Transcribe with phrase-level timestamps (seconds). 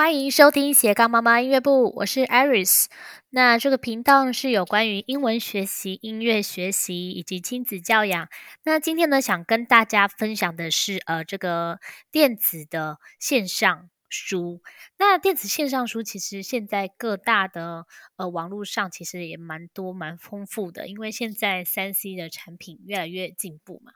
[0.00, 2.86] 欢迎收听斜杠妈妈音乐部，我是 Iris。
[3.28, 8.30] 那这个频道是有关于英文学习、音乐学习以及亲子教养。
[8.64, 14.60] 那今天呢，想跟大家分享的是呃，这个电子的线上书。
[14.98, 23.92] 那电子线上书其实现在各大的呃网络上其实也蛮多蛮丰富的，因为现在三 C 的产品越来越进步嘛。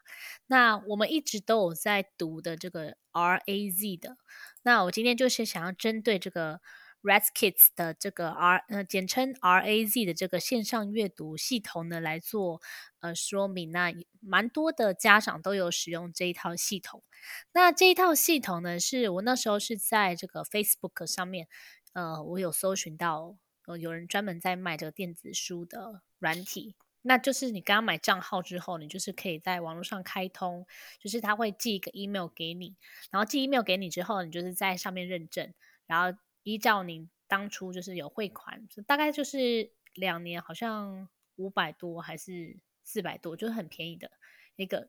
[0.46, 4.16] 那我们一直都有在读的这个 RAZ 的。
[4.62, 6.60] 那我今天就是想要针对这个
[7.04, 12.62] Raz-Kids 的这个 R 呃简称 RAZ 的这个线上阅读系统呢来做
[13.00, 13.70] 呃说明。
[13.70, 17.04] 那蛮多的家长都有使用这一套系统。
[17.52, 21.46] 那这一套系统呢，是我那时候是在这个 Facebook 上面，
[21.92, 26.74] 呃，我有搜寻到呃有人专门在卖这个电子书的软体。
[27.06, 30.66] 那就是你刚刚买账号之后，你就是可以在网络上开通，
[30.98, 32.76] 就是他会寄一个 email 给你，
[33.10, 35.52] 然后寄 email 给你之后，你就是在上面认证，
[35.86, 44.10] 然后依照您当初就是有汇款，大概就是两年，好像五百多还是四百多，就是很便宜的
[44.54, 44.88] 一个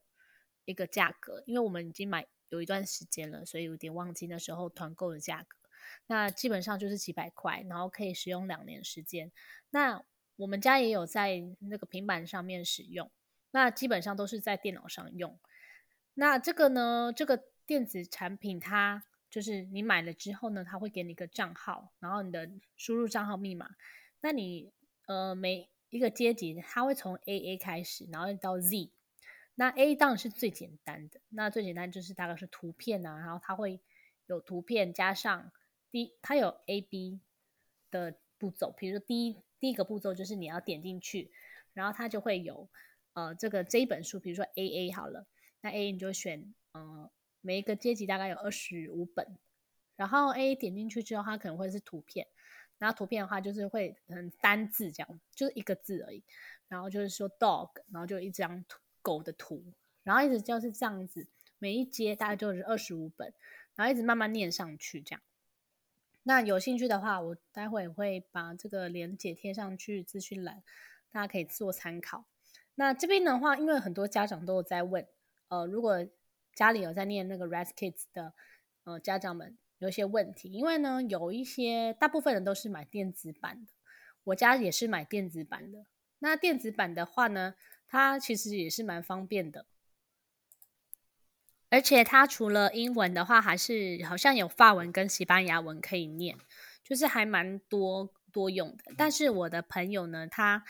[0.65, 1.43] 一个价格。
[1.47, 5.57] 因为我们已经买有一段时间了，所以有点忘记那时候团购的价格。
[6.07, 9.31] 那基本上就是几百块，然后可以使用两年时间。
[9.69, 10.03] 那
[10.35, 13.09] 我们家也有在那个平板上面使用，
[13.51, 15.39] 那基本上都是在电脑上用。
[16.15, 23.75] 那这个呢，这个电子产品它就是你买了之后呢，它会给你一个账号，然后你的输入账号密码。
[24.21, 24.71] 那你
[25.07, 28.91] 呃每一个阶级，它会从 AA 开始，然后到 Z。
[29.55, 33.81] 那 A 当然是最简单的，那最简单就是大概是图片啊，然后它会
[34.27, 35.51] 有图片加上
[35.91, 37.19] 第它有 AB
[37.91, 39.35] 的步骤，比如说第一。
[39.57, 41.31] 第一个步骤就是你要点进去，
[41.73, 42.69] 然后它就会有
[43.13, 45.25] 呃这个这一本书，比如说 A A 好了，
[45.61, 47.09] 那 A 你就选呃
[47.45, 49.37] 每一个阶级大概有二十五本，
[49.95, 52.25] 然后 A 点进去之后，它可能会是图片，
[52.79, 56.23] 然后图片的话就是会很单字这样，就是一个字而已，
[56.67, 59.63] 然后就是说 dog，然后就一张图狗的图，
[60.01, 61.27] 然后一直就是这样子，
[61.59, 63.31] 每一阶大概就是二十五本，
[63.75, 65.21] 然后一直慢慢念上去这样。
[66.23, 70.63] 那有兴趣的话，我待会会把这个连接贴上去资讯栏，
[71.11, 72.25] 大家可以做参考。
[72.73, 75.07] 那这边的话，因为很多家长都有在问，
[75.49, 76.03] 呃，如果
[76.55, 78.33] 家里有在念那个 Raz-Kids 的
[78.85, 83.73] 呃家长们有一些问题，因为呢有一些大部分人都是买电子版的，
[84.23, 85.85] 我家也是买电子版的。
[86.19, 87.55] 那电子版的话呢，
[87.87, 89.65] 它其实也是蛮方便的。
[91.69, 96.37] 而且它除了英文的话，还是好像有法文跟西班牙文可以念，
[96.81, 98.93] 就是还蛮多多用的。
[98.97, 100.63] 但是我的朋友呢，他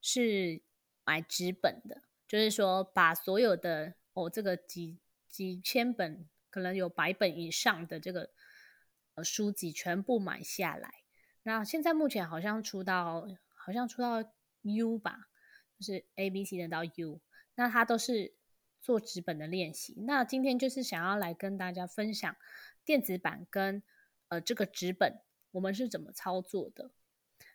[0.00, 0.62] 是
[1.04, 4.98] 买纸本的，就是说把所有的哦这个几
[5.36, 8.30] 几千本，可能有百本以上的这个
[9.14, 11.02] 呃书籍全部买下来。
[11.42, 14.32] 那现在目前好像出到好像出到
[14.62, 15.28] U 吧，
[15.78, 17.20] 就是 A B C 的到 U，
[17.54, 18.34] 那它都是。
[18.82, 22.36] 做纸本的练习，那今天就是想要来跟大家分享
[22.84, 23.82] 电子版跟
[24.28, 25.18] 呃这个纸本
[25.50, 26.92] 我们是怎么操作的。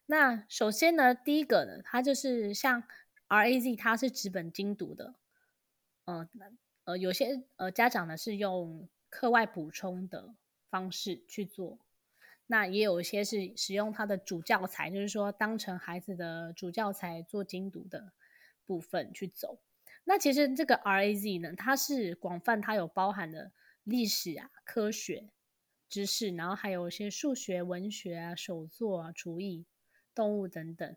[0.07, 2.83] 那首先呢，第一个呢，它就是像
[3.29, 5.15] RAZ，它是纸本精读的，
[6.03, 6.27] 呃
[6.83, 10.33] 呃，有些呃家长呢是用课外补充的
[10.69, 11.77] 方式去做，
[12.47, 18.13] 那也有一些是使用它的主教材，就是说当成孩子的主教材做精读的
[18.65, 19.59] 部分去走。
[20.03, 23.51] 那其实这个 RAZ 呢，它是广泛，它有包含的
[23.83, 25.29] 历史啊、科学
[25.87, 29.65] 知识，然后还有一些数学、文学啊、手作啊、厨艺、
[30.15, 30.95] 动物等等。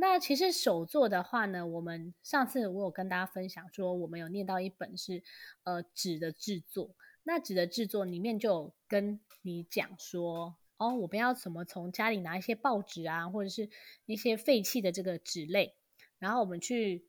[0.00, 5.22] 那其实手作的话呢，我们上次我有跟大家分享说，我们有念到一本是
[5.64, 6.94] 呃纸的制作。
[7.24, 13.68] 那纸的制作里面就有跟你讲说，哦，我们要怎么从家里拿一些报纸啊，或者是
[14.06, 15.76] 一些废弃的这个纸类，
[16.18, 17.06] 然后我们去。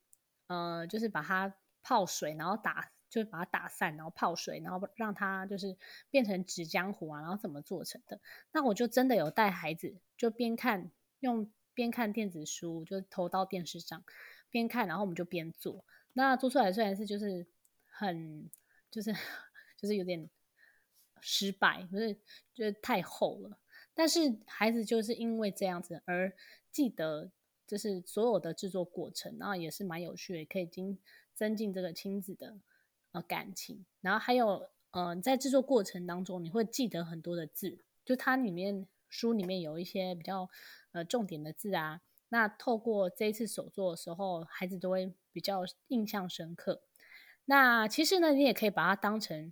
[0.50, 5.78] 呃，就是把它泡水，然后打，就是把它打散，然后泡水，然后让它就是
[6.10, 8.20] 变成纸浆糊啊，然后怎么做成的？
[8.52, 14.04] 那我就真的有带孩子，就边看用边看电子书，就投到电视上
[14.50, 15.86] 边看，然后我们就边做。
[16.12, 17.46] 那做出来虽然是就是
[17.88, 18.50] 很
[18.92, 19.14] 就是
[19.78, 20.30] 就是有点
[21.22, 22.14] 失败，不是
[22.54, 23.58] 就是太厚了，
[23.94, 26.34] 但是孩子就是因为这样子而
[26.72, 27.32] 记得。
[27.70, 30.98] 就是所有的制作过程，然后也是蛮有趣的，可以增
[31.36, 32.58] 增进这个亲子的
[33.12, 33.86] 呃感情。
[34.02, 40.50] 然后还有呃，在制作过程当中，你会记得很多的字，就它里面书里面有一些比较
[40.92, 42.02] 呃重点的字啊。
[42.30, 46.84] 那透过这一次手作的时候，孩子都会比较印象深刻。
[47.46, 49.52] 那其实呢，你也可以把它当成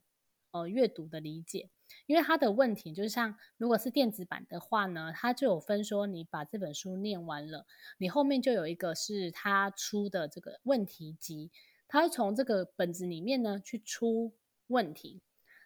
[0.51, 1.69] 呃阅读的理解。
[2.05, 7.65] 因为它的问题就是像如果是电子版的话呢，它就有分说你把这本书念完了，
[7.97, 11.49] 你后面就有一个是他出的这个问题集，
[11.87, 14.33] 他会从这个本子里面呢去出
[14.67, 15.21] 问题。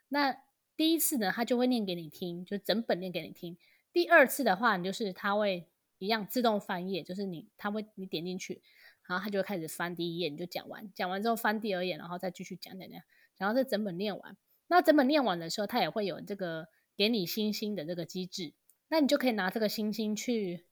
[0.09, 0.37] 那
[0.77, 3.57] 第一次呢，他就会念给你听，就整本念给你听。
[3.93, 5.67] 第二次的话，你就是他会
[5.97, 8.61] 一样自动翻页，就是你他会你点进去，
[9.07, 13.01] 然后他就会开始翻第一页，你就讲完，讲完之后翻第二页，然后再继续讲讲讲，
[13.37, 14.37] 然后这整本念完。
[14.67, 18.53] 那整本念完的时候，他也会有这个给你星星的这个机制，
[18.87, 20.65] 那你就可以拿这个星星去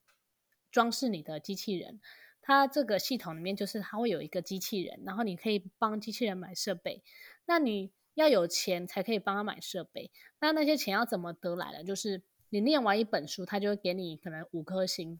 [0.71, 1.99] 装饰你的机器人。
[2.41, 7.03] 它这个系统里面就是它会有一个机器人，然后你可以帮机器人买设备。
[7.45, 10.09] 那你要有钱才可以帮他买设备。
[10.39, 11.83] 那那些钱要怎么得来的？
[11.83, 15.19] 就是你念完一本书，他就会给你可能五颗星。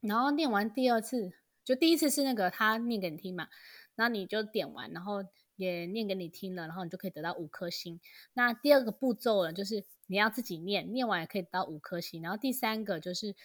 [0.00, 1.32] 然后念完第二次，
[1.64, 3.48] 就第一次是那个他念给你听嘛，
[3.96, 5.24] 那你就点完，然后。
[5.56, 8.00] 也念给你听了，然后你就可以得到五颗星。
[8.32, 12.22] 那第二个步骤呢，就是你要自己念，念完也可以得到五颗星。
[12.22, 13.36] 然后第三个就是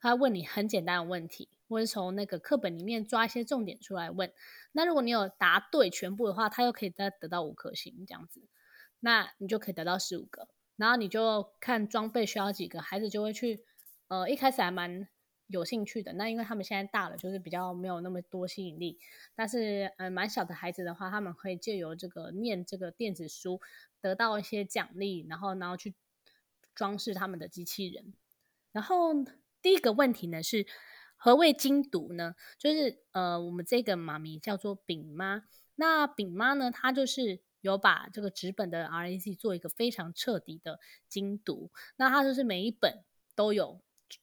[0.00, 4.32] 他问你很简单的问题，或者从那个课本里面抓一些重点出来问。
[4.72, 8.42] 那如果你有答对全部的话，他又可以再得到五颗星这样子。
[8.98, 10.48] 那你就可以得到十五个。
[10.80, 13.64] 然后你就看装备需要几个，孩子就会去。
[14.08, 15.06] 呃，一开始还蛮。
[15.52, 19.00] 有兴趣的，那因为他们现在大了，就是比较没有那么多吸引力。
[19.34, 23.60] 但是，呃，蛮小的孩子的话，他们可以借由这个念这个电子书，
[24.00, 25.96] 得到一些奖励，然后，然后去
[26.72, 28.14] 装饰他们的机器人。
[28.70, 29.12] 然后，
[29.60, 30.64] 第一个问题呢是
[31.16, 32.36] 何谓精读呢？
[32.56, 35.42] 就是呃，我们这个妈咪叫做炳妈。
[35.74, 41.70] 那炳妈呢，她就是有把这个纸本的 RAC 做一个非常彻底的精读。
[41.96, 43.04] 那他就是每一本
[43.34, 43.80] 都有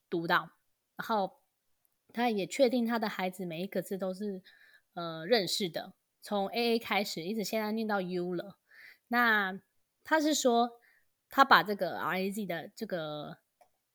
[0.10, 0.52] 读到。
[0.96, 1.42] 然后，
[2.14, 4.42] 他也确定他的孩子每一个字都是
[4.96, 8.58] 呃认识的，从 A A 开始，一直现在念到 U 了。
[9.10, 9.60] 那
[10.04, 10.80] 他是说，
[11.30, 13.38] 他把这个 R A Z 的这个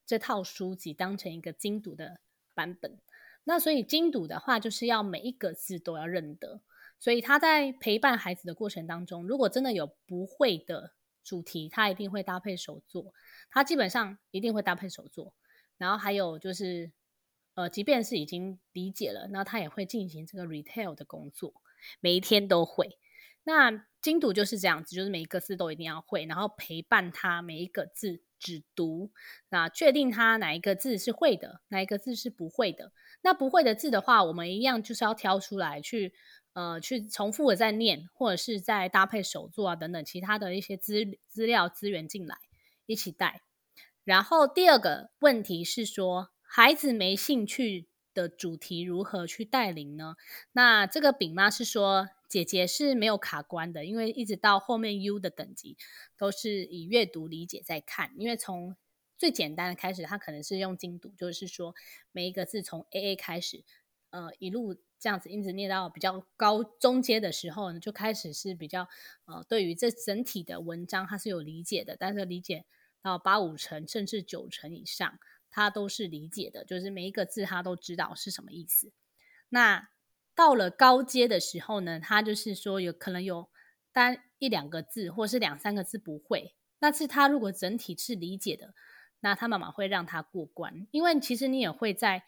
[0.06, 2.21] 这套书籍当成一个精读的
[2.55, 3.00] 版本。
[3.45, 6.61] 那所以精读的话，就是要每一个字都要认得。
[7.02, 10.93] 所以他在陪伴孩子的过程当中，如果真的有不会的
[11.25, 13.12] 主题，他一定会搭配手作。
[13.50, 15.34] 他基本上一定会搭配手作。
[15.78, 16.93] 然后还有就是，
[17.54, 21.52] 呃，即便是已经理解了，那他也会进行这个 retail 的工作，
[21.99, 22.96] 每一天都会。
[23.43, 29.10] 那精读就是这样子，就是每一个字都一定要会，然后陪伴他每一个字只读，
[29.49, 32.93] 那确定他哪一个字是会的，哪一个字是不会的。
[33.25, 36.12] 那不会的字的话，我们一样就是要挑出来去，
[36.54, 42.37] 呃，去重复的再念，或者是再搭配手作啊等等其他的一些资资料资源进来
[42.87, 43.43] 一起带。
[44.04, 50.16] 然后第二个问题是说，孩子没兴趣的主题如何去带领呢？
[50.52, 55.76] 那这个饼妈是说，姐姐是没有卡关的，因为一直到后面 U 的等级
[56.19, 58.12] 都是以阅读理解在看。
[58.19, 58.76] 因为从
[59.16, 61.75] 最简单的开始，他可能是用精读，就是说
[62.10, 63.64] 每一个字从 AA 开始，
[64.12, 68.88] 呃，一路这样子一直念到比较高中阶的时候呢，就开始是比较
[69.26, 72.64] 呃，对于这整体的文章他是有理解的，但是理解。
[73.05, 75.19] 到八五成甚至九成以上，
[75.50, 78.93] 他都是理解的，就是每一个字他都知道是什么意思。
[79.49, 79.88] 那
[80.37, 83.50] 到了高阶的时候呢，他就是说有可能有
[83.91, 88.73] 单一两个字或是两三个字不会，但是他如果整体是理解的，
[89.19, 92.23] 那他妈妈会让他过关，因为其实你也会在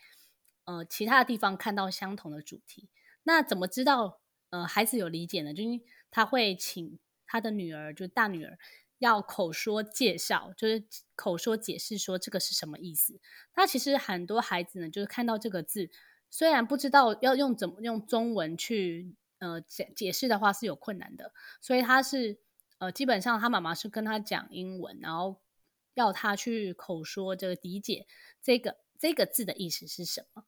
[0.64, 2.88] 呃其他的地方看到相同的主题。
[3.24, 5.54] 那怎么知道呃孩子有理解呢？
[5.54, 5.80] 就是
[6.10, 8.58] 他会请他的女儿，就大女儿。
[8.98, 13.20] 要口说介绍，就是口说解释，说这个是什么意思。
[13.54, 15.90] 那其实很多孩子呢，就是看到这个字，
[16.30, 22.38] 虽然不知道要用怎么用中文去呃解解释的话是有困难的，所以他是
[22.78, 25.42] 呃基本上他妈妈是跟他讲英文，然后
[25.92, 28.06] 要他去口说这个理解
[28.40, 30.44] 这个这个字的意思是什么，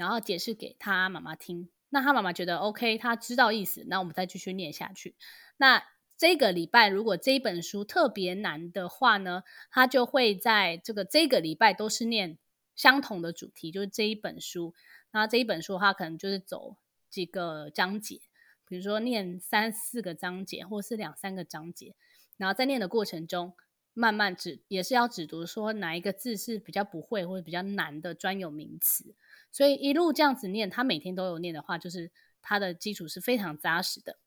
[0.00, 1.68] 然后解释给他妈妈听。
[1.90, 5.14] 那他妈妈觉得 OK，他知道意思，那我们再继续念下去。
[5.58, 5.84] 那
[6.16, 12.38] 这个礼拜，如果这一本书特别难的话呢，他就会在这个这个礼拜都是念
[12.74, 14.72] 相同的主题，就是这一本书。
[15.10, 16.76] 然后这一本书的话，可能就是走
[17.10, 18.22] 几个章节，
[18.66, 21.94] 比如说念三四个章节，或是两三个章节。
[22.38, 23.52] 然后在念的过程中，
[23.94, 29.14] 慢慢指也是要指读，说哪一个字是比较不会或者比较难的专有名词。
[29.50, 34.18] 所以一路这样子念，他每天都有念的话，就是他的基础是非常扎实的。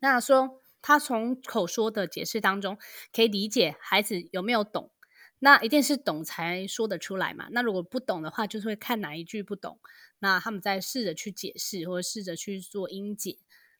[0.00, 0.60] 那说。
[0.80, 2.78] 他从口说的解释当中
[3.12, 4.92] 可以理解孩子有没有懂，
[5.40, 7.48] 那一定是懂才说得出来嘛。
[7.50, 9.80] 那如果不懂的话，就是会看哪一句不懂，
[10.20, 13.38] 那他们再试着去解释或者试着去做音解，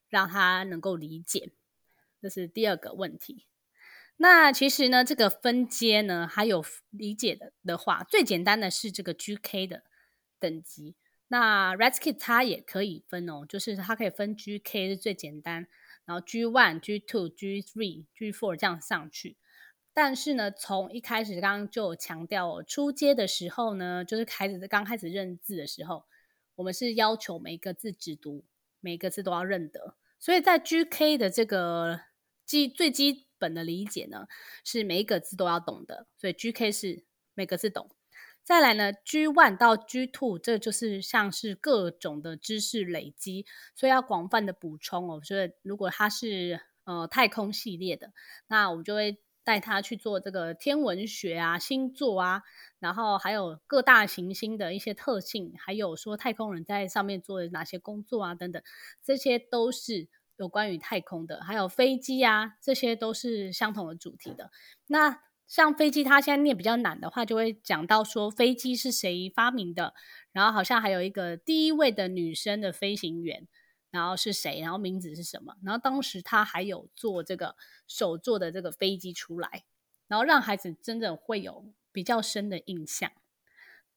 [0.08, 1.52] 让他能够理解。
[2.20, 3.46] 这是第二个问题。
[4.20, 9.84] 那其实呢，这个分阶呢，还有理解的的话，最简单的是这个 GK 的
[10.38, 10.96] 等级。
[11.28, 15.68] 那 ReSKID 它也可以分哦，就是它可以分 GK 是最简单，
[16.04, 19.36] 然后 G one、G two、G three、G four 这样上去。
[19.92, 26.06] 但是呢，从一开始刚刚就有强调哦，初阶的时候呢，就是孩子刚开始认字的时候，
[26.56, 28.44] 我们是要求每一个字只读，
[28.80, 29.94] 每个字都要认得。
[30.18, 32.00] 所以在 GK 的这个
[32.44, 34.26] 基最基本的理解呢，
[34.64, 37.04] 是每一个字都要懂的，所以 GK 是
[37.34, 37.90] 每个字懂。
[38.44, 45.20] 再来呢，G one 到 G two，这就是像是各种的知识累积，所以要广泛的补充哦。
[45.22, 48.12] 所以如果它是呃太空系列的，
[48.46, 52.42] 那我们就会带他去做这个天文学啊、星座啊，
[52.78, 58.62] 然后还有各大行星的一些特性，还有说太空人在上面做的哪些工作啊等等，
[59.02, 61.42] 这些都是有关于太空的。
[61.42, 64.50] 还有飞机啊，这些都是相同的主题的。
[64.86, 69.94] 那像飞机，它现在念比较难的话，就会讲到说飞机是谁发明的，
[70.30, 73.48] 然后好像还有一个第一位的女生的飞行员，
[73.90, 79.64] 然后是谁，然后名字是什么，然后当时他还有做这个手做的这个飞机出来，
[80.06, 83.10] 然后让孩子真的会有比较深的印象。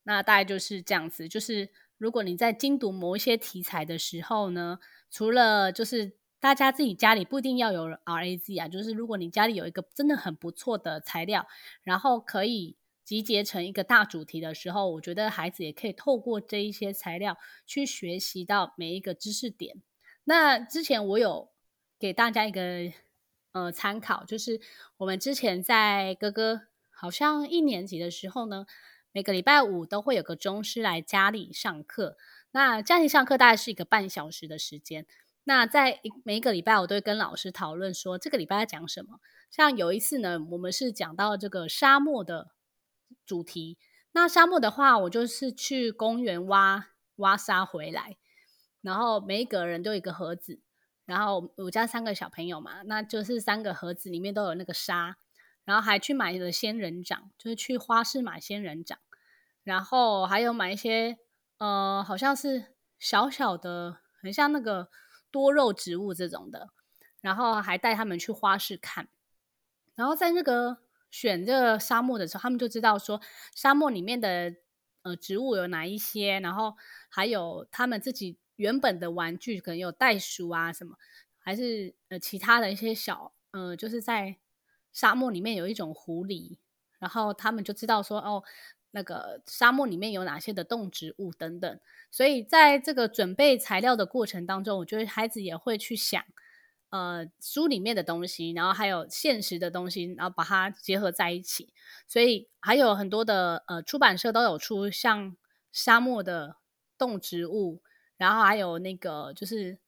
[0.04, 1.68] 那大概就是这样子，就是
[1.98, 4.78] 如果你在精读某一些题材的时候呢，
[5.10, 6.16] 除了就是。
[6.42, 11.46] 大家自己家里不一定要有 RAZ 啊，就是如果你家里有一个真的很不错的材料，
[11.84, 19.80] 然后可以集结成一个大主题的时候，我觉得孩子也可以透过这一些材料去学习到每一个知识点。
[20.24, 21.52] 那之前我有
[21.96, 22.92] 给大家一个
[23.52, 24.60] 呃参考，就是
[24.96, 28.66] 我们之前在哥哥好像一年级的时候呢，
[29.12, 32.16] 每个礼拜五都会有个中师来家里上课，
[32.50, 35.06] 那家里上课大概是一个半小时的时间。
[35.44, 39.18] 那在每一个礼拜，我都会跟老师讨论说，这个礼拜要讲什么。
[39.50, 42.52] 像有一次呢，我们是讲到这个沙漠的
[43.26, 43.76] 主题。
[44.12, 48.16] 那沙漠的话，我就是去公园挖挖沙回来，
[48.82, 50.60] 然后每一个人都有一个盒子，
[51.06, 55.16] 然后我家三个小朋友嘛，那就是三个盒子里面都有那个沙，
[55.64, 58.96] 然后还去买了仙人掌，就是去花市买仙人掌，
[59.64, 61.18] 然后还有买一些
[61.58, 64.88] 呃，好像是小小的，很像那个。
[65.32, 66.68] 多肉植物这种的，
[67.20, 69.08] 然后还带他们去花市看，
[69.96, 70.78] 然后在那个
[71.10, 73.20] 选这个沙漠的时候，他们就知道说
[73.54, 74.54] 沙漠里面的
[75.02, 76.76] 呃植物有哪一些，然后
[77.08, 80.96] 还有他们自己原本的玩具，可能有袋鼠啊什么，
[81.38, 84.36] 还是呃其他的一些小呃，就是在
[84.92, 86.58] 沙漠里面有一种狐狸，
[86.98, 88.44] 然后他们就知道说哦。
[88.92, 91.80] 那个沙漠里面有哪些的动植物等等，
[92.10, 96.22] 所以在这个准备材料的过程当中，我觉得孩子也会去想，
[96.90, 101.72] 呃，书里面的东西，然后还有现实的东西，然后把它结合在一起。
[102.06, 105.36] 所以还有很多的呃出版社都有出像
[105.72, 106.56] 沙漠的
[106.98, 107.82] 动植物，
[108.18, 109.78] 然后还有那个就是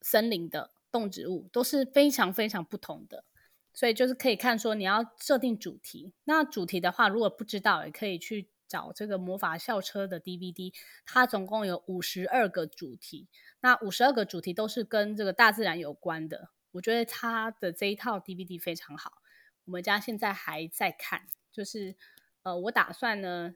[0.00, 3.24] 森林的动植物，都是非常非常不同的。
[3.72, 10.74] 所以就是可以看说你要设定主题，那主题的话，如果不知道，也可以去找这个魔法校车的 DVD，
[11.06, 13.28] 它总共有五十二个主题，
[13.60, 16.50] 那五十二个主题都是跟这个大自然有关的。
[16.72, 19.22] 我觉得它的这一套 DVD 非常好，
[19.64, 21.96] 我们家现在还在看，就是
[22.42, 23.54] 呃，我打算呢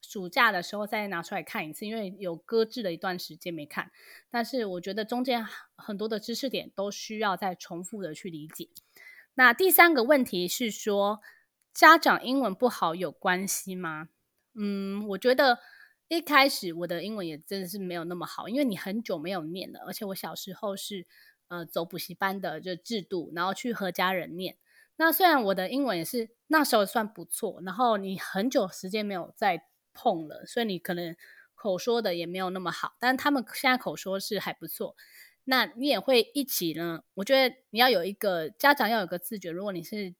[0.00, 3.90] 暑假的时候再拿出来看一次，因为有搁置了一段时间没看，
[4.30, 8.68] 但是我觉得中间很多的知识点都需要再重复的去理解。
[9.34, 11.20] 那第三个问题是说，
[11.72, 14.08] 家长英文不好有关系吗？
[14.54, 15.58] 嗯，我觉得
[16.08, 21.06] 一开始我的英文也真的是没有那么好，因为你很久没有念了，而且我小时候是
[21.48, 24.58] 呃走补习班的就制度，然后去和家人念。
[24.96, 31.16] 那虽然我的英文也是那时候算不错，然后你很久时间没有再碰了，所以你可能
[31.54, 34.94] 口说的也没有那么好，但他们现在口说是还不错。
[35.44, 37.02] 那你也会一起呢？
[37.14, 39.50] 我觉得你要有一个家长要有个自觉。
[39.50, 40.14] 如果你是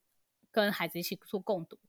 [0.51, 1.79] 跟孩子一起做共读，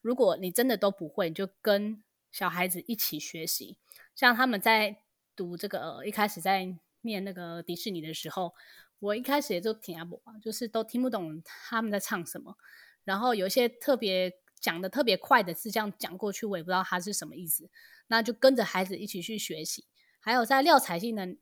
[0.00, 2.02] 如果你真的都不会，你就跟
[2.32, 3.76] 小孩子一起学习。
[4.14, 5.02] 像他们在
[5.36, 8.54] 读这个，一开始在念那个迪士尼的时候，
[9.00, 12.56] 我一开始也就听不懂，就是都听不懂他们在唱什么。
[13.04, 17.68] 然后有一些特别讲的特别快的字，这样讲过去，我也不知道他是什么意思。
[18.06, 19.84] 那就跟着孩子一起去学习。
[20.20, 21.36] 还有在廖彩杏的。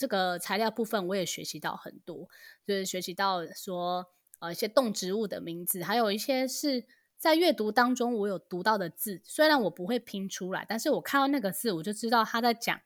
[0.00, 2.26] 这个材料部分我也学习到很多，
[2.66, 4.06] 就是学习到说
[4.38, 6.86] 呃一些动植物的名字，还有一些是
[7.18, 12.80] 在阅读当中我有读到的字，虽然我不会拼出来，但是我看到那个字我就知道他在讲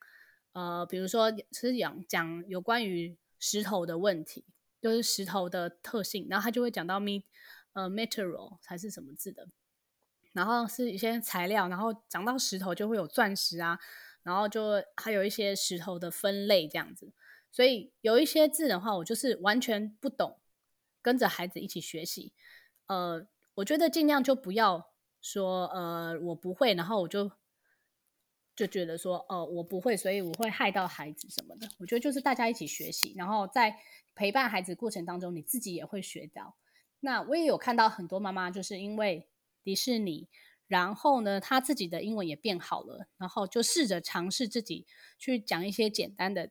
[0.54, 4.44] 呃，比如说是讲讲有关于石头的问题，
[4.80, 7.22] 就是石头的特性，然后他就会讲到 me
[7.74, 9.46] 呃 meteor 才是什么字的，
[10.32, 13.78] 然后是一些材料，然后讲到石头就会有钻石啊，
[14.24, 17.12] 然后就还有一些石头的分类这样子。
[17.52, 20.40] 所以有一些字的话，我就是完全不懂，
[21.00, 22.32] 跟着孩子一起学习。
[22.88, 24.90] 呃，我觉得尽量就不要
[25.22, 27.30] 说呃我不会，然后我就
[28.56, 31.68] 就觉得说哦、我不会，所以我会害到孩子什么的。
[31.78, 33.76] 我觉得就是大家一起学习，然后在
[34.16, 36.56] 陪伴孩子过程当中，你自己也会学到。
[37.00, 39.28] 那我也有看到很多妈妈就是因为
[39.62, 40.28] 迪士尼，
[40.66, 44.86] 然后呢，他自己的英文也变好了，然后就试着尝试自己
[45.18, 46.50] 去讲一些简单的。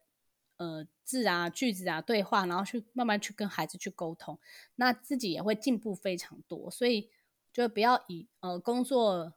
[0.57, 4.39] 呃，字啊，句子啊，对话，然后去慢慢去跟孩子去沟通，
[4.75, 6.69] 那自己也会进步非常多。
[6.69, 7.09] 所以
[7.51, 9.33] 就不要以呃工作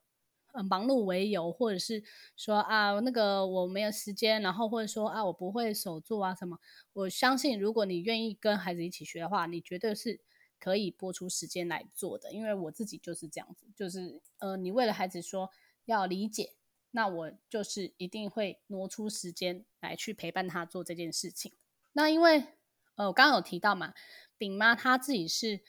[0.68, 2.04] 忙碌为由，或者是
[2.36, 6.58] 说啊那个我没有时间，然后或者说啊我不会手做啊什么。
[6.92, 10.20] 我相信如果你愿意跟孩子一起学的话，你绝对是
[10.58, 12.32] 可以播出时间来做的。
[12.32, 15.50] 因为我自己就是这样子，就是呃你为了孩子说
[15.84, 16.54] 要理解。
[16.92, 21.52] 那我就是一定会挪出时间来去陪伴他做这件事情。
[21.92, 22.46] 那因为
[22.94, 23.92] 呃，我刚刚有提到嘛，
[24.38, 25.60] 炳妈她自己是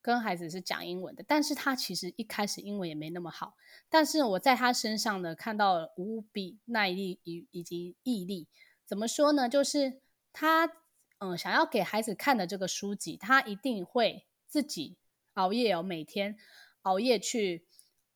[0.00, 3.56] 跟孩子是讲英文的，但是她其实一开始英文也没那么好。
[3.90, 8.48] 但是我在她身上呢，看到了无比耐力以以及毅力。
[8.86, 9.50] 怎么说呢？
[9.50, 10.00] 就是
[10.32, 10.72] 她
[11.18, 14.98] 嗯、想要给孩子看的这个书籍，她一定会自己
[15.32, 16.36] 熬夜哦，每天
[16.82, 17.64] 熬夜去。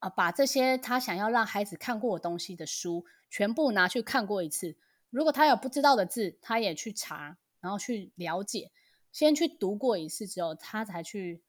[0.00, 4.76] 啊，把这些他想要让孩子看过的东西的书全部拿去看过一次。
[5.08, 8.70] 如果他有不知道的字，他也去查，然后去了解。
[9.10, 11.42] 先去读过一次之后，他才去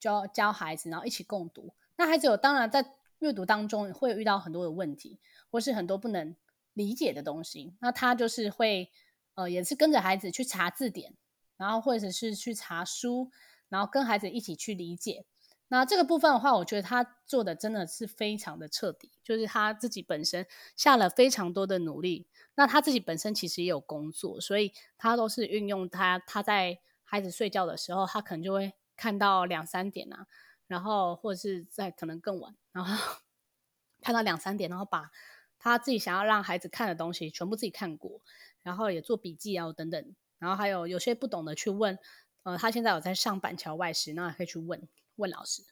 [0.00, 1.72] 教教孩子，然后一起共读。
[1.94, 2.84] 那孩子有当然在
[3.20, 6.34] 阅读当中会遇到很多的问题，或是很多不能
[6.72, 7.76] 理解的东西。
[7.78, 8.90] 那他就是会
[9.34, 11.14] 呃，也是跟着孩子去查字典，
[11.56, 13.30] 然后或者是去查书，
[13.70, 15.24] 然后跟孩子一起去理解。
[15.68, 20.44] 那这个部分的话，我觉得他做的真的是非常的彻底，就是他自己本身
[20.76, 22.26] 下了非常多的努力。
[22.56, 30.26] 那他自己本身其实也有工作，所以他都是运用他他在孩子睡觉的时候，他可能就会看到两三点啊，
[30.66, 33.20] 然后或者是在可能更晚，然后
[34.02, 35.12] 看到两三点，然后把
[35.60, 38.20] 他自己想要让孩子看的东西全部自己看过，
[38.64, 41.96] 然后也做笔记啊等等，然后还有有些不懂的去问，
[42.42, 44.88] 呃，他现在有在上板桥外师，那可以去问。
[45.16, 45.62] 问老师，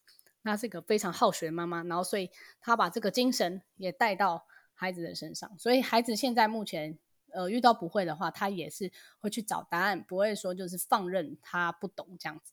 [0.43, 6.99] 那是一个非常好学的妈妈，然后所以她把这个精神也带到孩子的身上，所以孩子现在目前
[7.33, 12.53] 呃遇到不会的话，他也是会去找答案，不会说就是放任他不懂这样子。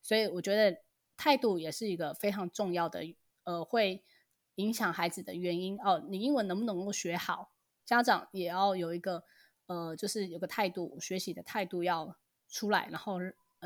[0.00, 0.78] 所以我觉得
[1.16, 3.00] 态度也是一个非常重要的，
[3.42, 4.04] 呃，会
[4.54, 6.06] 影响孩子的原因哦。
[6.08, 7.50] 你英文能不能够学好，
[7.84, 9.24] 家长也要有一个
[9.66, 12.16] 呃，就是有个态度，学习的态度要
[12.48, 13.18] 出来，然后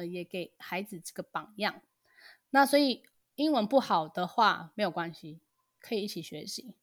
[0.07, 1.83] 也给孩子这个榜样。
[2.51, 3.05] 那所以
[3.37, 5.41] 英文不好的话没有关系，
[5.79, 6.75] 可以一起学习。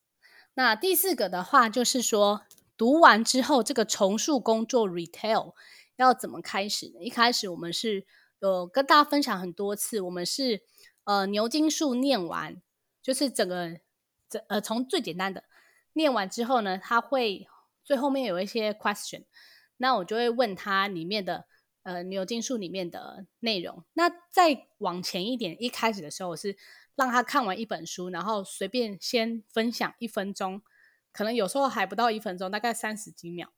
[0.53, 2.45] 那第四个的话就是说，
[2.77, 5.53] 读完之后这个重塑工作 retell
[5.97, 7.03] 要怎么开始呢？
[7.03, 8.05] 一开始我们是
[8.39, 10.63] 有跟大家分享很多次，我们是
[11.03, 12.61] 呃牛津树念完，
[13.01, 13.79] 就是整个
[14.29, 15.43] 这呃从最简单的
[15.93, 17.47] 念完之后呢，他会
[17.83, 19.25] 最后面有一些 question，
[19.77, 21.45] 那我就会问他里面的。
[21.87, 23.81] 呃，牛津树里面的内容。
[23.93, 26.57] 那再往前一点，一开始的时候，我是
[26.95, 30.61] 让他看完一本书，然后随便先分享一分钟，
[31.13, 33.53] 可能有时候还不到一分钟，大概三十几秒，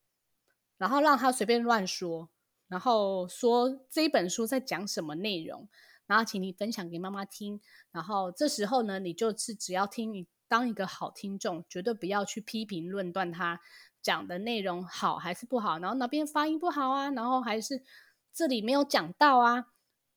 [0.77, 2.29] 然后让他随便乱说，
[2.67, 5.67] 然后说这一本书在讲什么内容，
[6.05, 7.59] 然后请你分享给妈妈听。
[7.91, 13.59] 然后这时候呢，你就是只要听，你当一个好听众，绝对不要去批评论断他
[14.03, 17.83] 讲的内容好还是不好，然后哪边发音不好啊，然后还是。
[18.33, 19.65] 这里没有讲到啊，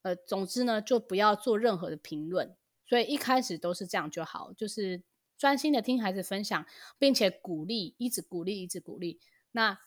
[0.03, 2.57] 呃，总之呢，就不要做任何的评论。
[2.87, 5.03] 所以一开始都是这样就好，就是
[5.38, 6.66] 专心的听孩子分享，
[6.98, 9.20] 并且鼓励，一直鼓励，一直鼓励。
[9.53, 9.79] 那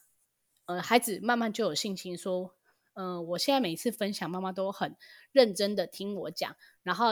[0.66, 2.56] 呃，孩子慢慢就有信心说，
[2.94, 4.96] 嗯、我现在每次分享，妈妈都很
[5.32, 7.12] 认真的听我讲，然后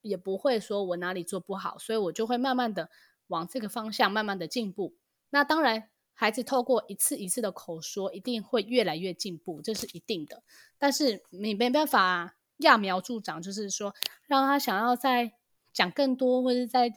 [0.00, 2.88] 也不会说我哪里做不好，所以我就会慢慢的
[3.26, 4.96] 往这个方向慢慢的进步。
[5.30, 5.90] 那当然。
[6.18, 10.42] 孩子透过一次一次的口说，一定会越来越进步，这是一定的。
[10.78, 13.94] 但是你没办法揠苗助长，就是说
[14.26, 15.34] 让他想要再
[15.74, 16.90] 讲更多，或者再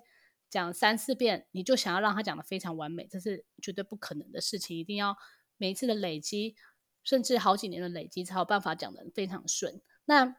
[0.49, 4.77] 讲三四遍，你就想要让他讲得非常完美，这是绝对不可能的事情。
[4.77, 5.17] 一定要
[5.57, 6.55] 每一次的累积，
[7.03, 9.81] 甚至好几年的累积，才有办法讲得非常顺。
[10.05, 10.37] 那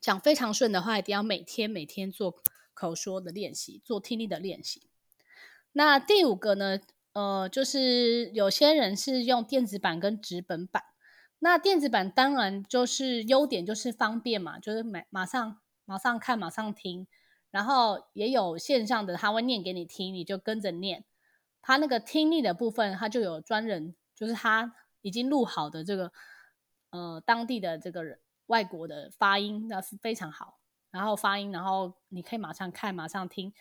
[0.00, 2.42] 讲非常顺的话，一定要每天每天做
[2.74, 4.82] 口说的练习，做听力的练习。
[5.70, 6.80] 那第五个呢？
[7.12, 10.84] 呃，就是有些人是用电子版跟纸本版。
[11.40, 17.06] 那电子版当然就是优点就是方便嘛，就是马马上马上看，马上听，
[17.50, 21.04] 然后也有线上的，他会念给你听，你就跟着念。
[21.62, 26.12] 他那个听力的部分，他就有专人，就是他已经录好的这个
[26.90, 30.58] 呃当地的这个人外国的发音，那是非常好。
[30.90, 33.52] 然后发音，然后你可以马上看，马上听，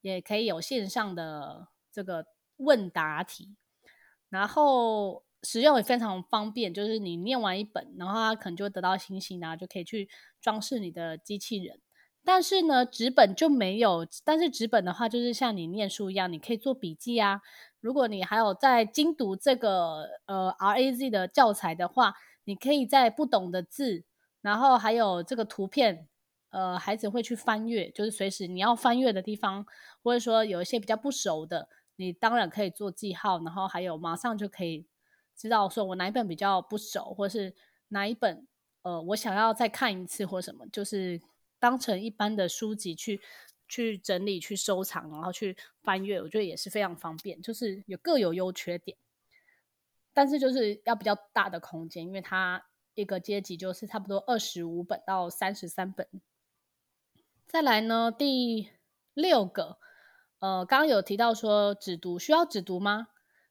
[0.00, 3.56] 也可以有线上的这个问答题，
[4.28, 5.24] 然后。
[5.42, 10.08] 使用也非常方便，就是你念完一本，然后它可能就会得到星星，然后就可以去
[10.40, 11.78] 装饰你的机器人。
[12.24, 14.04] 但是呢，纸本就没有。
[14.24, 17.42] 但是纸本的话，就是像你念书一样，你可以做笔记啊。
[17.80, 24.04] 如果你还有在精读这个呃 RAZ 的教材的话，你可以在不懂的字，
[24.40, 26.08] 然后还有这个图片，
[26.50, 29.64] 呃，孩子会去翻阅，就是随时你要翻阅的地方，
[30.02, 34.86] 或者说有一些比较不熟的，你当然可以做记号，然后还有马上就可以。
[35.34, 37.54] 知道说我哪一本比较不熟，或是
[37.88, 38.48] 哪一本
[38.80, 41.20] 呃我想要再看一次或什么，就是
[41.58, 43.20] 当成一般的书籍去
[43.68, 47.42] 去整理、去收藏，然后去翻阅，我觉得也是非常方便。
[47.42, 48.96] 就是有各有优缺点，
[50.14, 56.08] 但是就是要比较大的空间，因为它一个阶级就是差不多二十五本到三十三本。
[57.46, 58.70] 再来呢，第
[59.12, 59.78] 六个，
[60.38, 63.08] 呃，刚刚有提到说指读需要指读吗？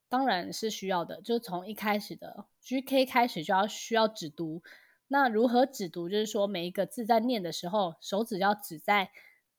[0.07, 4.61] 当然是需要的，就从一开始的 GK 开始就要需要指读。
[5.07, 6.07] 那如何指读？
[6.07, 9.09] 就是说每一个字在念的时候，手指要指在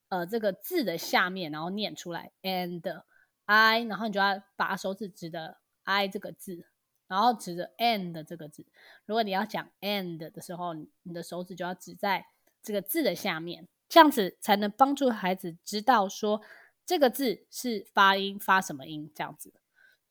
[0.08, 2.32] 呃这个字的下面，然后念出来。
[2.42, 3.02] and
[3.44, 6.66] I，然后你就要把手指指的 I 这个字，
[7.08, 8.66] 然后指着 and 这个字。
[9.04, 12.26] 如果你要讲 and 的时候，你的手指就要指在
[12.62, 16.40] 这个字的下面，这样子才能帮助孩子知道说
[16.86, 19.52] 这个字是发音发什么音，这样子。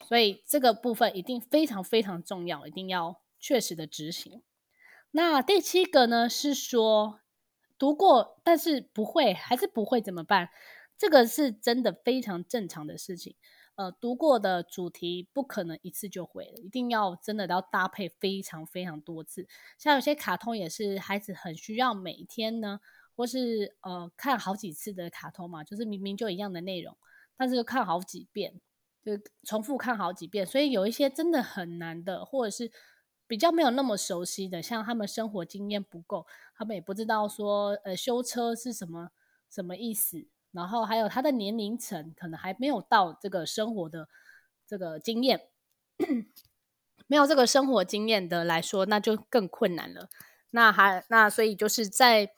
[0.06, 4.44] 所以这个部分一定非常非常重要，一定要确实的执行。
[5.12, 7.22] 那第七个呢，是说
[7.78, 10.50] 读过但是不会，还是不会怎么办？
[10.98, 13.36] 这个是真的非常正常的事情。
[13.76, 19.48] 呃，读过的主题不可能一次就会了，一定要真的要搭配非常非常多次。
[19.78, 22.80] 像有些卡通也是孩子很需要每天呢，
[23.16, 26.98] 或是呃看好几次的卡通嘛，就是明明就一样的内容，
[27.38, 28.62] 但是看好几遍。
[29.06, 29.12] 就
[29.44, 32.72] 重复看好几遍，所以有一些真的很难的，或者是
[33.28, 36.26] 比较没有那么熟悉的，像他们生活经验不够，
[36.56, 39.12] 他们也不知道说，呃，修车是什么
[39.48, 44.10] 什么意思，然后还有他的年龄层可能还没有到这个生活的
[44.66, 45.50] 这个经验，
[47.06, 50.10] 没有这个生活经验的来说，那就更困难了。
[50.50, 52.32] 那还那所以就是在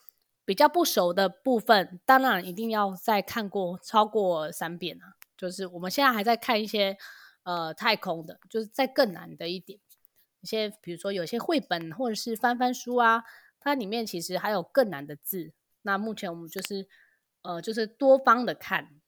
[0.47, 5.17] 比较不熟的部分，当然一定要再看过超过三遍啊。
[5.35, 6.97] 就是我们现在还在看一些
[7.43, 9.77] 呃太空的，就是再更难的一点，
[10.39, 13.25] 一些比如说有些绘本或者是翻翻书啊，
[13.59, 15.51] 它里面其实还有更难的字。
[15.81, 16.87] 那目前我们就是
[17.41, 19.01] 呃就是多方的看，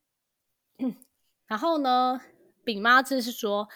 [1.47, 2.19] 然后呢，
[2.65, 3.69] 丙妈字是说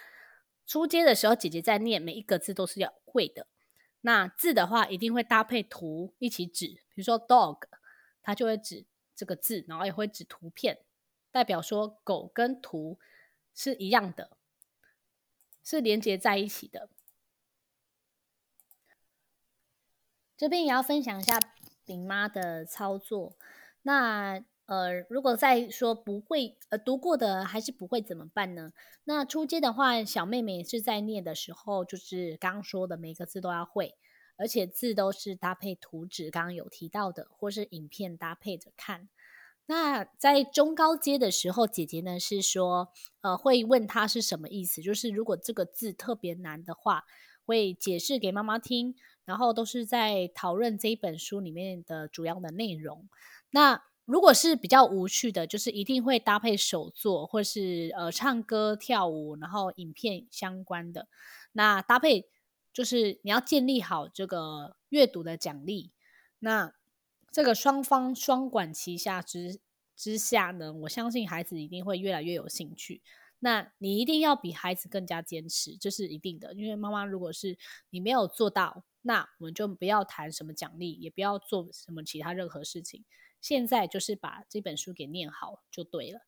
[0.67, 3.47] 出街的时候，姐姐在念每一个字都是要会的。
[4.02, 7.60] 那字的话一定会搭配图一起指，比如说 dog，
[8.21, 10.79] 它就会指这个字，然后也会指图片。
[11.32, 12.99] 代表说狗跟图
[13.56, 14.38] 是一样的，
[15.63, 16.89] 是连接在一起的。
[20.38, 21.39] 这边也要分享一下
[21.86, 23.36] 饼妈的操作。
[23.82, 28.71] 那呃，如果再说不会呃读过的还是不会怎么办呢？
[29.03, 33.97] 那初阶的话，小妹妹是在念的时候，就是刚刚说的每个字都要会，
[34.38, 39.10] 而且字都是搭配图纸，刚刚有提到的，或是影片搭配着看。
[39.65, 42.89] 那在中高阶的时候，姐姐呢是说，
[43.22, 47.06] 呃，会问他是什么意思，就是如果这个字特别难的话，
[47.46, 48.93] 会解释给妈妈听，
[49.24, 53.08] 然后都是在讨论这一本书里面的主要的内容。
[53.52, 61.08] 那如果是比较无趣的，就是一定会搭配手作，或是呃唱歌跳舞，然后影片相关的。
[61.54, 62.28] 那搭配
[62.74, 65.92] 就是你要建立好这个阅读的奖励。
[66.40, 66.74] 那
[67.32, 69.60] 这个双方双管齐下之
[69.96, 73.02] 之下呢，我相信孩子一定会越来越有兴趣。
[73.40, 76.54] 那你一定要比孩子更加坚持，这是一定的。
[76.54, 77.58] 因为妈妈如果是
[77.90, 83.04] 你没有做到，那我们就不要谈什么奖励，也不要做什么其他任何事情。
[83.42, 86.22] 现在就是把这本书给念好就对了。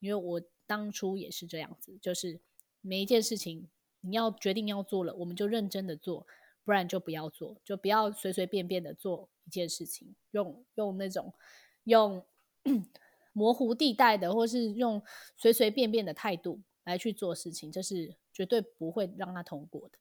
[0.00, 2.40] 因为我当初也是这样子，就是
[2.80, 3.68] 每一件事情
[4.02, 6.26] 你要决定要做了，我们就认真的做。
[6.64, 11.34] 不然就不要做，就不要随随便便的做一件事情，用用那种
[11.82, 12.24] 用
[13.34, 15.02] 模糊地带的，或是用
[15.36, 19.98] 随随便便的态度来去做事情，这是绝对不会让他通过的。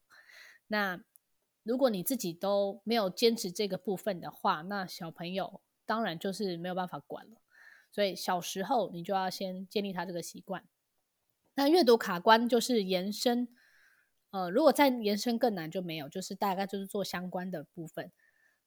[0.67, 1.03] 那
[1.63, 7.41] 如果你自己都没有坚持这个部分的话，那小朋友当然就是没有办法管了。
[7.91, 10.63] 所以小时候你就要先建立他这个习惯。
[11.55, 13.47] 那阅读卡关就是延伸，
[14.31, 18.11] 呃，如果再延伸更难就没有，就是大概就是做相关的部分。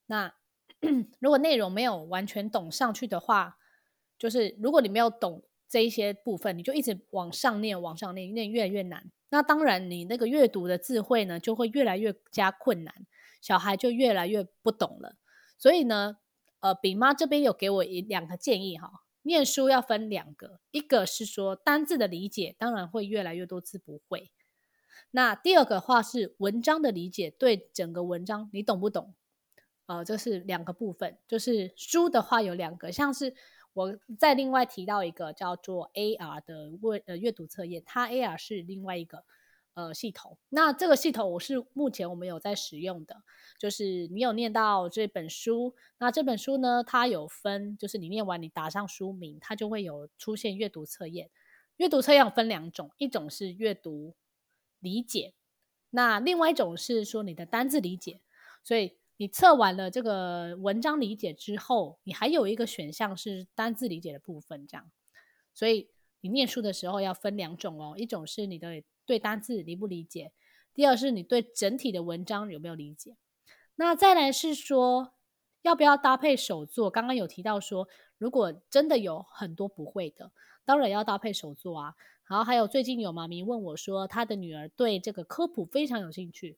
[0.06, 0.34] 那
[1.20, 3.58] 如果内容没有完全懂上去的话，
[4.18, 9.10] 就是如果你没有懂这一些部分，你就一直往上念，往上念，念越来越难。
[9.30, 12.94] 那当然，你那个阅读的智慧呢，就会越来越加困难，
[13.40, 15.16] 小孩就越来越不懂了。
[15.58, 16.18] 所以呢，
[16.60, 18.90] 呃，饼妈这边有给我一两个建议哈。
[19.22, 24.30] 念书要分两个，一个是说单字的理解，当然会越来越多字不会。
[25.10, 29.14] 那第二个话是文章的理解，对整个文章你懂不懂？
[29.86, 31.18] 呃，这是两个部分。
[31.28, 33.34] 就是书的话有两个，像是
[33.72, 39.24] 我再另外提到一个叫做 AR 的阅呃阅读测验，它 AR 是另外一个。
[39.76, 43.24] 呃，系统，那这个系统我是目前我们有在使用的，
[43.58, 51.28] 就是你有念到这本书，那这本书呢，它有分，就是你念完你打上书名，它就会有出现阅读测验。
[51.78, 54.14] 阅读测验分两种，一种是阅读
[54.84, 55.34] 理解，
[55.90, 58.20] 那另外一种是说你的单字理解。
[58.62, 64.88] 所以你测完了这个文章理解之后，你还有一个选项是单字理解的部分，这样。
[65.52, 68.84] 所以你念书的时候要分两种哦，一种是你的。
[69.06, 70.32] 对单字理不理解？
[70.72, 73.18] 第二是你对整体的文章有没有理解？
[73.74, 75.12] 那再来是说
[75.60, 76.88] 要不要搭配手作？
[76.88, 80.32] 刚刚有提到说，如果真的有很多不会的，
[80.64, 81.94] 当然要搭配手作啊。
[82.26, 86.56] 然后还有最近有妈咪问我说，她的女儿对这个科普非常有兴趣，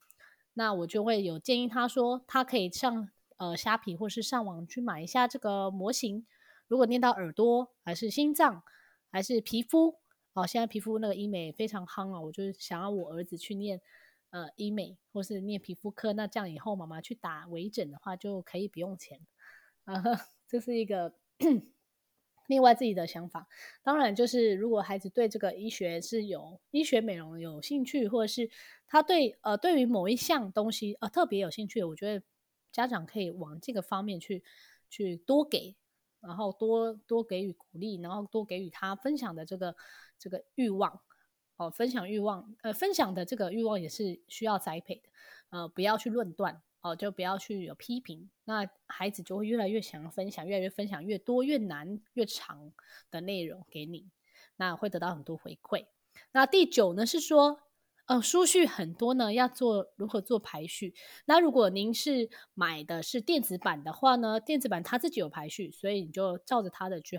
[0.54, 6.26] 那我就会有建议她说，她可以上呃虾皮或是上网去买一下这个模型。
[6.68, 8.62] 如果念到耳朵，还是心脏，
[9.10, 9.98] 还是皮肤？
[10.34, 13.80] 哦，现在皮肤那个医美非常夯哦，我就想要我儿子去念
[14.30, 19.18] 呃医美或是念皮肤科，那这样以后妈妈去打微整的话就可以不用钱，
[19.84, 19.94] 啊，
[20.46, 21.14] 这是一个
[22.46, 23.48] 另外自己的想法。
[23.82, 28.50] 当然，就是如果孩子对这个医学是有医学美容有兴趣，或者是
[28.86, 32.24] 他对呃对于某一项东西呃特别有兴趣，我觉得
[32.72, 34.42] 家长可以往这个方面去
[34.88, 35.76] 去多给。
[36.22, 39.76] 然后多多给予鼓励，然后多给予他分享的这个
[40.18, 41.00] 这个欲望，
[41.56, 45.10] 哦，分享欲望，呃，分享的这个欲望也是需要栽培的，
[45.50, 52.72] 呃，不要去论断，哦，就不要去有批评，那孩子就会越来越想要分享，越来越分享越多越难越长
[53.10, 54.10] 的内容给你，
[54.56, 55.86] 那会得到很多回馈。
[56.32, 57.60] 那第九呢是说。
[58.08, 60.94] 呃，书序很多呢，要做如何做排序？
[61.24, 67.18] 那如果您是买的是电子版的话呢，电子版它自己有排序，所以你就照着它的去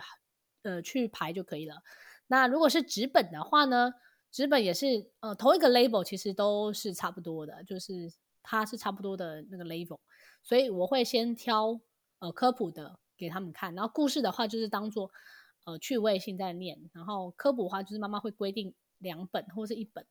[0.63, 1.83] 呃去排就可以了。
[2.27, 3.95] 那如果是纸本的话呢，
[4.31, 8.09] 纸本也是呃同一个 label，其实都是差不多的，就是
[8.49, 9.99] 它是差不多的那个 level，
[10.41, 11.79] 所以我会先挑
[12.19, 15.11] 呃科普的给他们看，然后故事的话就是当做
[15.65, 20.05] 呃趣味性在念，然后科普的话就是妈妈会规定两本或是一本。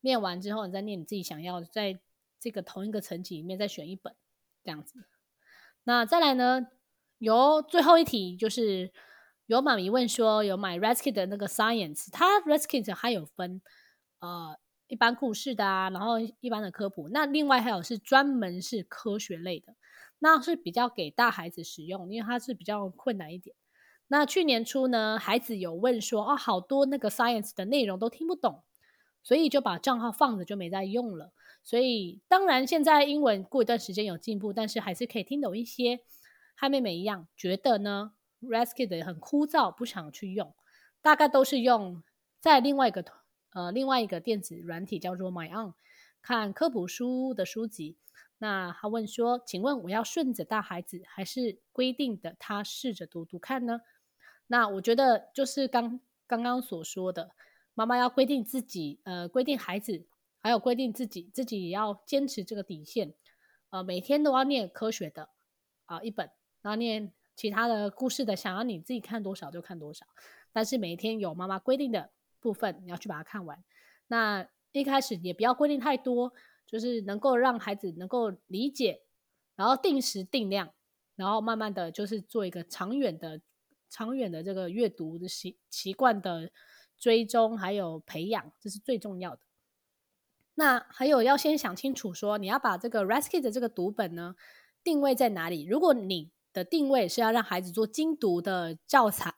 [0.00, 1.98] 念完之后，你再念你自己想要在
[2.38, 4.14] 这个同一个层级里面再选一本，
[4.62, 5.04] 这样子。
[5.84, 6.68] 那再来呢？
[7.18, 8.92] 有最后一题，就是
[9.46, 13.60] 有妈咪问说，有买 Red Kit 的那个 Science，它 Red Kit 还有分
[14.20, 14.56] 呃
[14.88, 17.08] 一般故事的啊，然后一般的科普。
[17.10, 19.76] 那另外还有是专门是科学类的，
[20.18, 23.54] 那是比较给大孩子使用，因为它是比较困难一点。
[24.08, 28.64] 那去年初呢，孩子有问说，哦，好多那个 Science 的内容都听不懂。
[29.24, 31.32] 所以就把账号放着，就没再用了。
[31.62, 36.00] 所以当然现在英文过一段时间有进步，但是还是可以听懂一些。
[36.56, 40.54] 和妹妹一样，觉得呢，Red-Kit 很枯燥，不想去用。
[41.02, 42.02] 大概都是用
[42.40, 43.02] 在另外一个
[43.58, 45.74] 呃另外一个电子软体叫做 MyOn
[46.22, 47.96] 看科普书的书籍。
[48.38, 53.80] 那他问说，请问我要顺着大孩子，还是规定的他试着读读看呢？
[54.46, 57.32] 那我觉得就是刚刚刚所说的。
[57.74, 60.06] 妈妈要规定自己，呃，规定孩子，
[60.38, 63.14] 还有规定自己，自己也要坚持这个底线，
[63.70, 65.30] 呃，每天都要念科学的
[65.86, 66.30] 啊、一本，
[66.62, 70.06] 然后念其他的故事的，想要你自己看多少就看多少，
[70.52, 73.62] 但是每天有妈妈规定的部分，你要去把它看完。
[74.08, 76.32] 那一开始也不要规定太多，
[76.66, 79.02] 就是能够让孩子能够理解，
[79.56, 80.72] 然后定时定量，
[81.16, 83.40] 然后慢慢的就是做一个长远的、
[83.88, 86.50] 长远的这个阅读的习习惯的。
[87.00, 89.40] 追踪还有培养，这是最重要的。
[90.56, 94.34] 那还有要先想清楚说，你要把这个 Red-Kit 的这个读本呢
[94.82, 95.64] 定位在哪里？
[95.64, 99.32] 如果你的定位是要让孩子做精读的教材，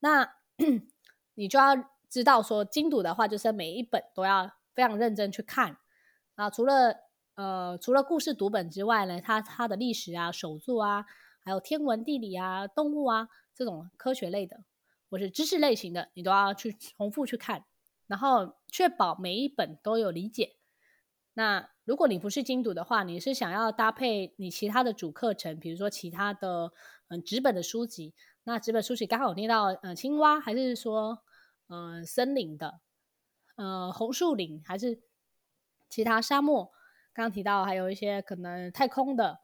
[0.00, 0.30] 那
[1.32, 5.78] 你就要知道说精读的话，就是每一本都要非常认真去看
[6.34, 6.50] 啊。
[6.50, 6.94] 除了
[7.36, 11.06] 呃除了故事读本之外呢，它它的历史啊、手作啊，
[11.44, 14.64] 还有天文地理啊、动物啊这种科学类的，
[15.08, 17.64] 或是知识类型的，你都要去重复去看，
[18.08, 20.56] 然后确保每一本都有理解。
[21.34, 26.72] 那如果你不是精读的话，你是想要搭配你其他的主课程，比如说其他的
[27.08, 31.22] 嗯纸本的书籍，那纸本书籍刚好有念到呃青蛙，还是说
[31.70, 32.80] 呃森林的，
[33.56, 35.00] 呃红树林，还是
[35.88, 36.66] 其他沙漠？
[37.14, 39.40] 刚刚提到还有一些可能太空的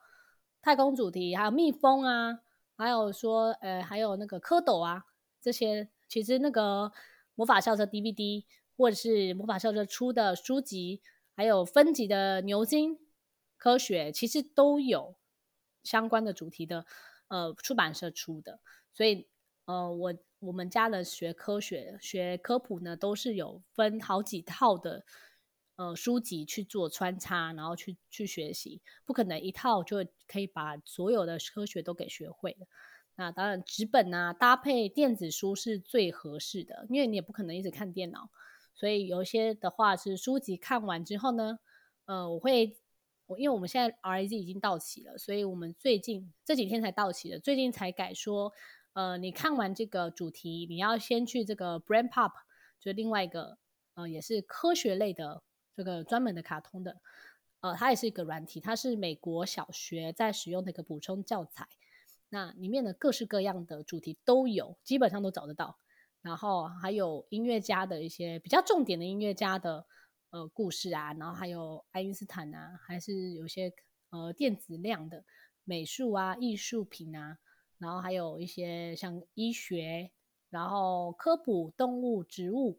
[0.60, 2.40] 太空主题，还有蜜蜂啊，
[2.76, 5.06] 还有说呃还有那个蝌蚪啊，
[5.40, 6.92] 这些其实那个
[7.34, 8.44] 魔法校车 DVD
[8.76, 11.00] 或者是魔法校车出的书籍。
[11.38, 12.98] 还有分级的牛津
[13.58, 15.16] 科学，其实都有
[15.84, 16.86] 相关的主题的，
[17.28, 18.58] 呃，出版社出的。
[18.94, 19.28] 所以，
[19.66, 25.04] 呃，我我们家的学科学、学科普呢，都是有分好几套的，
[25.76, 32.56] 呃，书籍去做穿插，然后去去学习，不可能一套就可以把所有的科学都给学会。
[33.16, 38.30] 那当然，纸本啊搭配电子书是最合适的，因为你也不可能一直看电脑。
[38.74, 41.58] 所以有一些的话是书籍看完之后呢，
[42.04, 42.76] 呃，我会
[43.26, 48.52] 我因为我们现在 RAZ 已经到期了，所以我们最近这几天才到期的，最近才改说，
[48.96, 52.32] 呃，你看完这个主题，你要先去这个 BrainPop，
[52.80, 53.58] 就另外一个
[53.92, 55.42] 呃也是科学类的
[55.74, 56.98] 这个专门的卡通的，
[57.60, 61.68] 呃，它也是一个软体，它是美国小学在使用的一个补充教材，
[62.30, 65.78] 那里面的各式各样的主题都有，基本上都找得到。
[66.22, 69.86] 然后还有音乐家的一些比较重点的音乐家的
[70.30, 73.74] 呃故事啊，然后还有爱因斯坦啊，还是有些
[74.08, 75.22] 呃电子量的
[75.64, 77.36] 美术啊、艺术品啊，
[77.78, 80.10] 然后还有一些像医学，
[80.50, 82.78] 然后科普、动物、植物、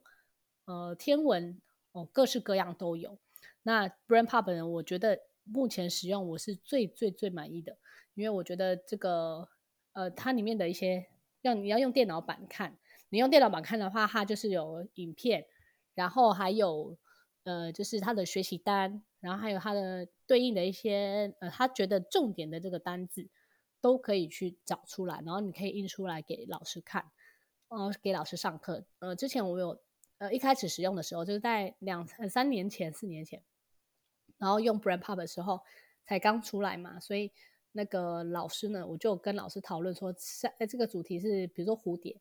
[0.65, 3.17] 呃天文哦，各式各样都有。
[3.63, 7.77] 那 BrainPop 呢，我觉得目前使用我是最最最满意的，
[8.15, 9.49] 因为我觉得这个
[9.93, 11.07] 呃它里面的一些
[11.41, 12.77] 让你要用电脑版看。
[13.09, 15.45] 你用电脑版看的话，它就是有影片，
[15.93, 16.97] 然后还有
[17.43, 23.29] 呃，就是它的学习单，然后还有它的对应的一些呃，他觉得重点的这个单字
[23.87, 27.09] 都可以去找出来，然后你可以印出来给老师看，
[27.69, 28.83] 呃，给老师上课。
[28.99, 29.79] 呃，之前我有
[30.17, 33.41] 呃一开始使用的时候，就是在两三年前、四年前，
[34.37, 35.61] 然后用 BrainPop 的时候
[36.03, 37.31] 才刚出来嘛，所以
[37.71, 40.13] 那个老师呢，我就跟老师讨论说，
[40.59, 42.19] 在这个主题是比如说蝴蝶。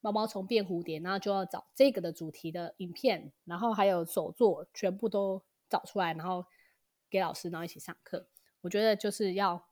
[0.00, 6.46] 毛毛虫变蝴蝶，然后就要找这个的主题的影片，然后还有手作，全部都找出来，然后
[7.10, 8.26] 给老师，然后一起上课。
[8.60, 9.65] 我觉得就是要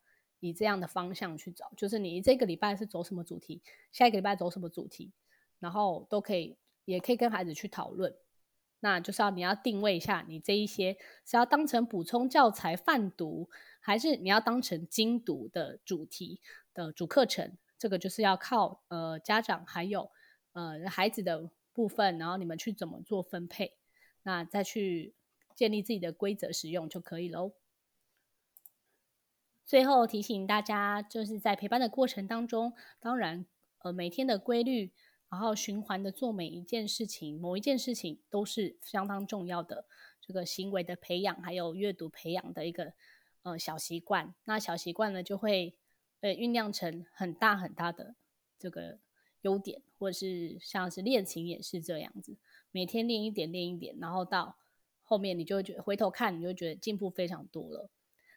[0.46, 5.12] 以这样的方向去找，就是你这个礼拜是走什么主题，下一个礼拜走什么主题，
[5.58, 8.14] 然后都可以，也可以跟孩子去讨论。
[8.80, 13.48] 那就是要你要定位一下，你这一些是要当成补充教材泛读，
[13.80, 16.40] 还是你要当成精读的主题
[16.74, 17.56] 的主课程？
[17.78, 20.10] 这个就是要靠呃家长还有。
[20.56, 23.74] 呃，孩子的部分，然后你们去怎么做分配，
[24.22, 25.12] 那再去
[25.56, 27.54] 建立自己的规则使用就可以喽。
[29.64, 33.46] 最后提醒大家，就是在陪伴的过程当中，当然，
[33.78, 34.92] 呃，每天的规律，
[35.30, 39.86] 然后循环的做每一件事情，某一件事情都是相当重要的。
[40.20, 42.92] 这个行为的培养，还有阅读培养的一个
[43.42, 45.74] 呃小习惯，那小习惯呢，就会
[46.20, 48.14] 呃酝酿成很大很大的
[48.58, 48.98] 这个。
[49.44, 52.34] 优点，或者是像是练琴也是这样子，
[52.70, 54.56] 每天练一点，练一点，然后到
[55.02, 57.90] 后面你就觉回头看，你就觉得进步非常多了。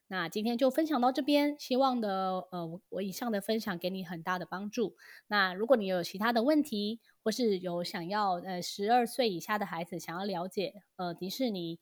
[0.07, 4.95] 那今天就分享到这边，希望的呃，我以上的分享给你很大的帮助。
[5.27, 11.79] 那如果你有其他的问题，或是有想要呃十二岁以下的孩子想要了解呃迪士尼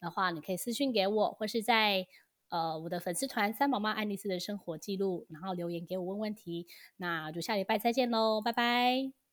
[0.00, 2.06] 的话，你可以私信给我，或是在。
[2.48, 9.25] 呃，我的粉丝团三宝妈爱丽丝的生活记录，然后留言给我问问题，那就下礼拜再见喽，拜拜。